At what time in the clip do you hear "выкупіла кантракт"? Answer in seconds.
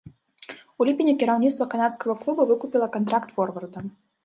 2.55-3.29